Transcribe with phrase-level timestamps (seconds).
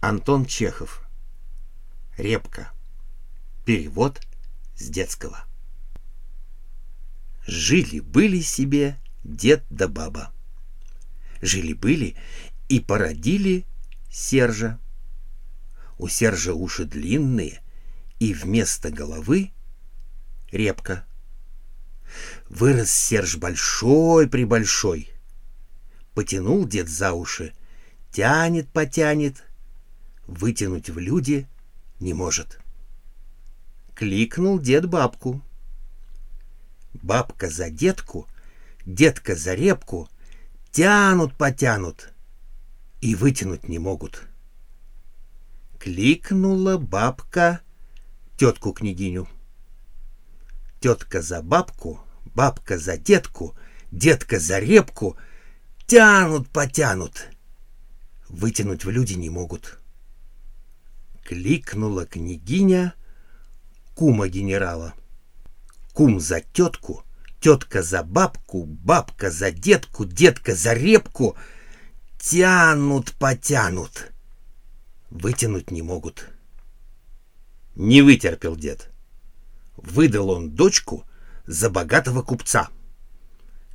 [0.00, 1.02] Антон Чехов.
[2.16, 2.70] Репка.
[3.64, 4.20] Перевод
[4.76, 5.44] с детского.
[7.48, 10.32] Жили-были себе дед да баба.
[11.42, 12.16] Жили-были
[12.68, 13.66] и породили
[14.08, 14.78] Сержа.
[15.98, 17.60] У Сержа уши длинные,
[18.20, 19.50] и вместо головы
[20.52, 21.04] репка.
[22.48, 25.10] Вырос Серж большой-пребольшой.
[26.14, 27.52] Потянул дед за уши,
[28.12, 29.42] тянет-потянет,
[30.28, 31.48] вытянуть в люди
[31.98, 32.60] не может.
[33.94, 35.42] Кликнул дед бабку.
[37.02, 38.28] Бабка за детку,
[38.86, 40.08] детка за репку,
[40.70, 42.12] тянут-потянут
[43.00, 44.28] и вытянуть не могут.
[45.78, 47.60] Кликнула бабка
[48.36, 49.28] тетку-княгиню.
[50.80, 52.00] Тетка за бабку,
[52.34, 53.56] бабка за детку,
[53.90, 55.16] детка за репку,
[55.86, 57.28] тянут-потянут,
[58.28, 59.77] вытянуть в люди не могут.
[61.28, 62.94] Кликнула княгиня
[63.94, 64.94] кума генерала.
[65.92, 67.04] Кум за тетку,
[67.38, 71.36] тетка за бабку, бабка за детку, детка за репку.
[72.18, 74.10] Тянут-потянут.
[75.10, 76.30] Вытянуть не могут.
[77.74, 78.88] Не вытерпел дед.
[79.76, 81.04] Выдал он дочку
[81.46, 82.70] за богатого купца.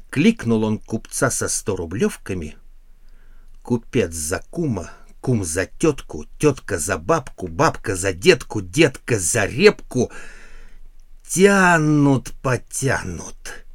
[0.09, 2.57] Кликнул он купца со сто рублевками.
[3.61, 4.91] Купец за кума
[5.23, 10.11] Кум за тетку, тетка за бабку, бабка за детку, детка за репку.
[11.25, 13.65] Тянут, потянут.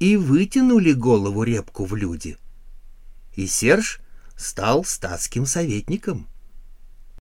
[0.00, 2.38] И вытянули голову репку в люди.
[3.36, 4.00] И Серж
[4.34, 6.26] стал статским советником.